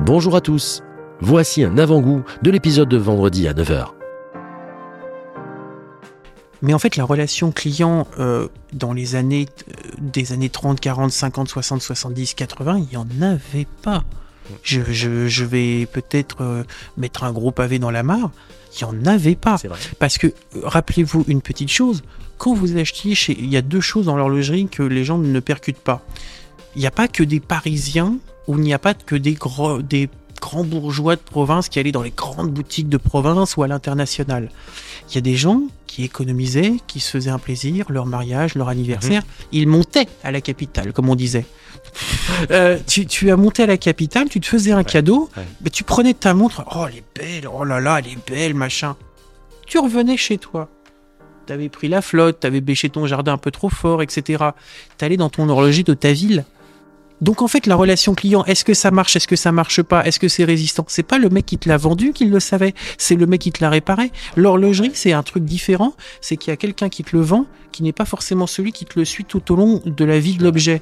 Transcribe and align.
Bonjour 0.00 0.36
à 0.36 0.40
tous. 0.40 0.82
Voici 1.20 1.64
un 1.64 1.78
avant-goût 1.78 2.22
de 2.42 2.50
l'épisode 2.50 2.88
de 2.88 2.96
vendredi 2.96 3.48
à 3.48 3.54
9h. 3.54 3.86
Mais 6.62 6.74
en 6.74 6.78
fait, 6.78 6.96
la 6.96 7.04
relation 7.04 7.52
client 7.52 8.06
euh, 8.18 8.48
dans 8.72 8.92
les 8.92 9.14
années 9.14 9.46
euh, 9.68 9.72
des 9.98 10.32
années 10.32 10.48
30, 10.48 10.80
40, 10.80 11.10
50, 11.12 11.48
60, 11.48 11.82
70, 11.82 12.34
80, 12.34 12.78
il 12.78 12.88
n'y 12.88 12.96
en 12.96 13.06
avait 13.22 13.66
pas. 13.82 14.04
Je, 14.62 14.80
je- 14.88 15.26
je 15.28 15.44
vais 15.44 15.86
peut-être 15.86 16.36
euh, 16.40 16.64
mettre 16.96 17.24
un 17.24 17.32
gros 17.32 17.50
pavé 17.50 17.78
dans 17.78 17.90
la 17.90 18.02
mare. 18.02 18.30
Il 18.80 18.84
n'y 18.86 18.90
en 19.02 19.06
avait 19.06 19.34
pas. 19.36 19.56
Parce 19.98 20.18
que, 20.18 20.32
rappelez-vous 20.62 21.24
une 21.28 21.40
petite 21.42 21.70
chose, 21.70 22.02
quand 22.38 22.54
vous 22.54 22.76
achetiez 22.76 23.14
chez... 23.14 23.36
Il 23.38 23.46
y 23.50 23.56
a 23.56 23.62
deux 23.62 23.80
choses 23.80 24.06
dans 24.06 24.16
l'horlogerie 24.16 24.68
que 24.68 24.82
les 24.82 25.04
gens 25.04 25.18
ne 25.18 25.40
percutent 25.40 25.78
pas. 25.78 26.02
Il 26.74 26.80
n'y 26.80 26.86
a 26.86 26.90
pas 26.90 27.08
que 27.08 27.22
des 27.22 27.40
Parisiens 27.40 28.16
ou 28.46 28.56
il 28.58 28.62
n'y 28.62 28.74
a 28.74 28.78
pas 28.78 28.94
que 28.94 29.16
des, 29.16 29.34
gros, 29.34 29.82
des 29.82 30.08
grands 30.40 30.64
bourgeois 30.64 31.16
de 31.16 31.20
province 31.20 31.68
qui 31.68 31.78
allaient 31.78 31.92
dans 31.92 32.02
les 32.02 32.10
grandes 32.10 32.50
boutiques 32.50 32.88
de 32.88 32.96
province 32.96 33.56
ou 33.56 33.62
à 33.62 33.68
l'international. 33.68 34.50
Il 35.08 35.14
y 35.14 35.18
a 35.18 35.20
des 35.20 35.36
gens 35.36 35.62
qui 35.86 36.04
économisaient, 36.04 36.74
qui 36.86 37.00
se 37.00 37.10
faisaient 37.10 37.30
un 37.30 37.38
plaisir, 37.38 37.86
leur 37.88 38.06
mariage, 38.06 38.54
leur 38.54 38.68
anniversaire. 38.68 39.22
Ils 39.52 39.66
montaient 39.66 40.06
à 40.22 40.30
la 40.30 40.40
capitale, 40.40 40.92
comme 40.92 41.08
on 41.08 41.16
disait. 41.16 41.46
Euh, 42.50 42.78
tu, 42.86 43.06
tu 43.06 43.30
as 43.30 43.36
monté 43.36 43.62
à 43.62 43.66
la 43.66 43.78
capitale, 43.78 44.28
tu 44.28 44.40
te 44.40 44.46
faisais 44.46 44.72
un 44.72 44.84
cadeau, 44.84 45.30
ouais. 45.36 45.44
mais 45.62 45.70
tu 45.70 45.84
prenais 45.84 46.12
ta 46.12 46.34
montre, 46.34 46.62
oh 46.74 46.84
elle 46.86 46.98
est 46.98 47.04
belle, 47.14 47.48
oh 47.50 47.64
là 47.64 47.80
là, 47.80 48.00
elle 48.00 48.08
est 48.08 48.28
belle, 48.28 48.52
machin. 48.52 48.96
Tu 49.66 49.78
revenais 49.78 50.18
chez 50.18 50.36
toi. 50.36 50.68
T'avais 51.46 51.68
pris 51.68 51.88
la 51.88 52.02
flotte, 52.02 52.40
t'avais 52.40 52.60
bêché 52.60 52.90
ton 52.90 53.06
jardin 53.06 53.34
un 53.34 53.38
peu 53.38 53.50
trop 53.50 53.70
fort, 53.70 54.02
etc. 54.02 54.44
T'allais 54.98 55.16
dans 55.16 55.30
ton 55.30 55.48
horloger 55.48 55.84
de 55.84 55.94
ta 55.94 56.12
ville. 56.12 56.44
Donc 57.20 57.42
en 57.42 57.48
fait, 57.48 57.66
la 57.66 57.76
relation 57.76 58.14
client, 58.14 58.44
est-ce 58.44 58.64
que 58.64 58.74
ça 58.74 58.90
marche, 58.90 59.16
est-ce 59.16 59.28
que 59.28 59.36
ça 59.36 59.52
marche 59.52 59.82
pas, 59.82 60.04
est-ce 60.06 60.18
que 60.18 60.28
c'est 60.28 60.44
résistant? 60.44 60.84
C'est 60.88 61.02
pas 61.02 61.18
le 61.18 61.28
mec 61.28 61.46
qui 61.46 61.58
te 61.58 61.68
l'a 61.68 61.76
vendu 61.76 62.12
qui 62.12 62.26
le 62.26 62.40
savait, 62.40 62.74
c'est 62.98 63.14
le 63.16 63.26
mec 63.26 63.40
qui 63.40 63.52
te 63.52 63.62
l'a 63.62 63.70
réparé. 63.70 64.12
L'horlogerie, 64.36 64.92
c'est 64.94 65.12
un 65.12 65.22
truc 65.22 65.44
différent, 65.44 65.94
c'est 66.20 66.36
qu'il 66.36 66.50
y 66.50 66.52
a 66.52 66.56
quelqu'un 66.56 66.88
qui 66.88 67.04
te 67.04 67.16
le 67.16 67.22
vend, 67.22 67.46
qui 67.72 67.82
n'est 67.82 67.92
pas 67.92 68.04
forcément 68.04 68.46
celui 68.46 68.72
qui 68.72 68.86
te 68.86 68.98
le 68.98 69.04
suit 69.04 69.24
tout 69.24 69.52
au 69.52 69.56
long 69.56 69.82
de 69.84 70.04
la 70.04 70.18
vie 70.18 70.36
de 70.36 70.44
l'objet. 70.44 70.80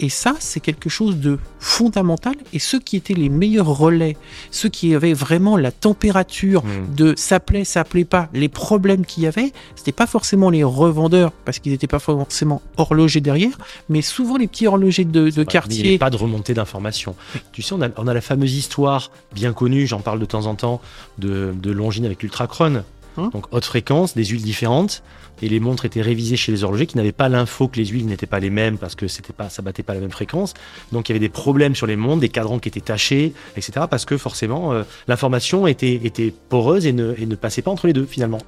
Et 0.00 0.08
ça, 0.08 0.34
c'est 0.40 0.60
quelque 0.60 0.90
chose 0.90 1.16
de 1.16 1.38
fondamental. 1.58 2.34
Et 2.52 2.58
ceux 2.58 2.80
qui 2.80 2.96
étaient 2.96 3.14
les 3.14 3.30
meilleurs 3.30 3.66
relais, 3.66 4.16
ceux 4.50 4.68
qui 4.68 4.94
avaient 4.94 5.14
vraiment 5.14 5.56
la 5.56 5.72
température 5.72 6.62
Mm. 6.64 6.94
de 6.94 7.14
ça 7.16 7.40
plaît, 7.40 7.64
ça 7.64 7.84
plaît 7.84 8.04
pas, 8.04 8.28
les 8.32 8.48
problèmes 8.48 9.04
qu'il 9.04 9.22
y 9.22 9.26
avait, 9.26 9.52
c'était 9.74 9.92
pas 9.92 10.06
forcément 10.06 10.50
les 10.50 10.64
revendeurs, 10.64 11.32
parce 11.44 11.58
qu'ils 11.58 11.72
n'étaient 11.72 11.86
pas 11.86 11.98
forcément 11.98 12.62
horlogers 12.76 13.20
derrière, 13.20 13.56
mais 13.88 14.02
souvent 14.02 14.36
les 14.36 14.46
petits 14.46 14.66
horlogers 14.66 15.04
de, 15.04 15.30
de 15.30 15.44
Ouais, 15.44 15.73
Il 15.76 15.82
n'y 15.82 15.88
avait 15.88 15.98
pas 15.98 16.10
de 16.10 16.16
remontée 16.16 16.54
d'informations. 16.54 17.14
Tu 17.52 17.62
sais, 17.62 17.74
on 17.74 17.82
a, 17.82 17.88
on 17.96 18.06
a 18.06 18.14
la 18.14 18.20
fameuse 18.20 18.54
histoire 18.54 19.10
bien 19.34 19.52
connue, 19.52 19.86
j'en 19.86 20.00
parle 20.00 20.18
de 20.20 20.24
temps 20.24 20.46
en 20.46 20.54
temps, 20.54 20.80
de, 21.18 21.54
de 21.54 21.70
Longines 21.70 22.04
avec 22.04 22.22
l'Ultrachrone. 22.22 22.84
Hein 23.16 23.30
Donc 23.32 23.46
haute 23.52 23.64
fréquence, 23.64 24.14
des 24.14 24.24
huiles 24.24 24.42
différentes, 24.42 25.02
et 25.42 25.48
les 25.48 25.60
montres 25.60 25.84
étaient 25.84 26.02
révisées 26.02 26.36
chez 26.36 26.52
les 26.52 26.64
horlogers 26.64 26.86
qui 26.86 26.96
n'avaient 26.96 27.12
pas 27.12 27.28
l'info 27.28 27.68
que 27.68 27.76
les 27.76 27.86
huiles 27.86 28.06
n'étaient 28.06 28.26
pas 28.26 28.40
les 28.40 28.50
mêmes 28.50 28.78
parce 28.78 28.94
que 28.94 29.08
c'était 29.08 29.32
pas, 29.32 29.48
ça 29.48 29.62
battait 29.62 29.82
pas 29.82 29.94
la 29.94 30.00
même 30.00 30.10
fréquence. 30.10 30.54
Donc 30.92 31.08
il 31.08 31.12
y 31.12 31.14
avait 31.14 31.20
des 31.20 31.28
problèmes 31.28 31.74
sur 31.74 31.86
les 31.86 31.96
montres, 31.96 32.20
des 32.20 32.28
cadrans 32.28 32.58
qui 32.58 32.68
étaient 32.68 32.80
tachés, 32.80 33.34
etc. 33.56 33.86
Parce 33.90 34.04
que 34.04 34.16
forcément 34.16 34.72
euh, 34.72 34.84
l'information 35.08 35.66
était, 35.66 36.00
était 36.04 36.32
poreuse 36.48 36.86
et 36.86 36.92
ne, 36.92 37.14
et 37.18 37.26
ne 37.26 37.34
passait 37.34 37.62
pas 37.62 37.70
entre 37.70 37.86
les 37.86 37.92
deux 37.92 38.06
finalement. 38.06 38.40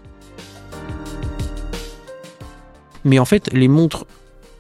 Mais 3.05 3.19
en 3.19 3.25
fait, 3.25 3.53
les 3.53 3.69
montres 3.69 4.05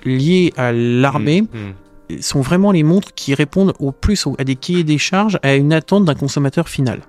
liées 0.04 0.52
à 0.56 0.72
l'armée 0.72 1.42
Mm, 1.42 1.46
mm. 1.46 1.74
Sont 2.20 2.40
vraiment 2.40 2.72
les 2.72 2.82
montres 2.82 3.12
qui 3.14 3.34
répondent 3.34 3.74
au 3.78 3.92
plus 3.92 4.26
à 4.38 4.44
des 4.44 4.56
cahiers 4.56 4.84
des 4.84 4.98
charges, 4.98 5.38
à 5.42 5.54
une 5.54 5.72
attente 5.72 6.04
d'un 6.04 6.14
consommateur 6.14 6.68
final. 6.68 7.00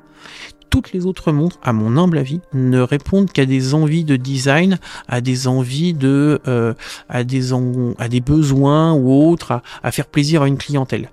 Toutes 0.69 0.91
les 0.91 1.05
autres 1.05 1.31
montres, 1.31 1.57
à 1.63 1.71
mon 1.71 1.95
humble 1.97 2.17
avis, 2.17 2.41
ne 2.53 2.81
répondent 2.81 3.31
qu'à 3.31 3.45
des 3.45 3.73
envies 3.73 4.03
de 4.03 4.17
design, 4.17 4.79
à 5.07 5.21
des 5.21 5.47
envies 5.47 5.93
de, 5.93 6.41
euh, 6.47 6.73
à 7.07 7.23
des 7.23 7.53
en- 7.53 7.93
à 7.97 8.09
des 8.09 8.19
besoins 8.19 8.91
ou 8.93 9.11
autres, 9.29 9.51
à, 9.53 9.61
à 9.81 9.91
faire 9.91 10.07
plaisir 10.07 10.41
à 10.41 10.47
une 10.47 10.57
clientèle. 10.57 11.09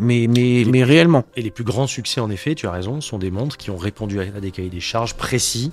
Mais 0.00 0.26
mais 0.28 0.64
mais 0.70 0.82
réellement. 0.84 1.24
Et 1.36 1.42
les 1.42 1.50
plus 1.50 1.64
grands 1.64 1.86
succès, 1.86 2.20
en 2.20 2.28
effet, 2.28 2.54
tu 2.54 2.66
as 2.66 2.72
raison, 2.72 3.00
sont 3.00 3.18
des 3.18 3.30
montres 3.30 3.56
qui 3.56 3.70
ont 3.70 3.76
répondu 3.78 4.18
à, 4.20 4.24
à 4.36 4.40
des 4.40 4.50
cahiers 4.50 4.68
des 4.68 4.80
charges 4.80 5.14
précis. 5.14 5.70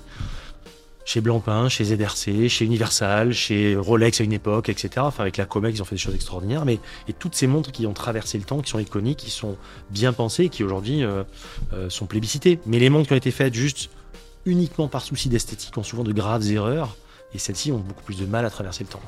Chez 1.06 1.20
Blancpain, 1.20 1.68
chez 1.68 1.84
ZRC, 1.84 2.48
chez 2.48 2.64
Universal, 2.64 3.32
chez 3.32 3.76
Rolex 3.76 4.20
à 4.20 4.24
une 4.24 4.32
époque, 4.32 4.68
etc. 4.68 4.90
Enfin, 4.98 5.22
avec 5.22 5.36
la 5.36 5.44
Comex, 5.44 5.78
ils 5.78 5.80
ont 5.80 5.84
fait 5.84 5.94
des 5.94 6.00
choses 6.00 6.16
extraordinaires. 6.16 6.64
Mais 6.64 6.80
toutes 7.20 7.36
ces 7.36 7.46
montres 7.46 7.70
qui 7.70 7.86
ont 7.86 7.92
traversé 7.92 8.38
le 8.38 8.44
temps, 8.44 8.60
qui 8.60 8.70
sont 8.70 8.80
iconiques, 8.80 9.18
qui 9.18 9.30
sont 9.30 9.56
bien 9.88 10.12
pensées, 10.12 10.48
qui 10.48 10.64
aujourd'hui 10.64 11.04
euh, 11.04 11.22
euh, 11.72 11.88
sont 11.90 12.06
plébiscitées. 12.06 12.58
Mais 12.66 12.80
les 12.80 12.90
montres 12.90 13.06
qui 13.06 13.12
ont 13.12 13.16
été 13.16 13.30
faites 13.30 13.54
juste 13.54 13.88
uniquement 14.46 14.88
par 14.88 15.02
souci 15.02 15.28
d'esthétique 15.28 15.78
ont 15.78 15.84
souvent 15.84 16.02
de 16.02 16.12
graves 16.12 16.50
erreurs. 16.50 16.96
Et 17.32 17.38
celles-ci 17.38 17.70
ont 17.70 17.78
beaucoup 17.78 18.02
plus 18.02 18.18
de 18.18 18.26
mal 18.26 18.44
à 18.44 18.50
traverser 18.50 18.82
le 18.82 18.90
temps. 18.90 19.02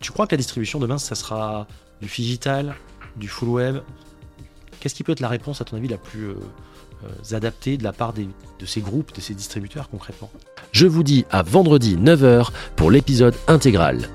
Tu 0.00 0.10
crois 0.10 0.26
que 0.26 0.32
la 0.32 0.38
distribution 0.38 0.78
demain, 0.78 0.96
ça 0.96 1.16
sera 1.16 1.66
du 2.00 2.06
digital, 2.06 2.76
du 3.16 3.28
full 3.28 3.50
web? 3.50 3.76
Qu'est-ce 4.80 4.94
qui 4.94 5.04
peut 5.04 5.12
être 5.12 5.20
la 5.20 5.28
réponse, 5.28 5.60
à 5.60 5.66
ton 5.66 5.76
avis, 5.76 5.88
la 5.88 5.98
plus 5.98 6.28
euh, 6.28 6.36
euh, 7.04 7.36
adaptée 7.36 7.76
de 7.76 7.84
la 7.84 7.92
part 7.92 8.12
de 8.12 8.66
ces 8.66 8.80
groupes, 8.80 9.14
de 9.14 9.20
ces 9.20 9.34
distributeurs 9.34 9.88
concrètement 9.88 10.30
Je 10.72 10.86
vous 10.86 11.02
dis 11.02 11.24
à 11.30 11.42
vendredi 11.42 11.96
9h 11.96 12.50
pour 12.76 12.90
l'épisode 12.90 13.34
intégral. 13.48 14.08